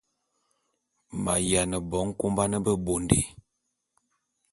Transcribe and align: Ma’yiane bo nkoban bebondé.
Ma’yiane 1.23 1.77
bo 1.89 1.97
nkoban 2.07 2.53
bebondé. 2.65 3.19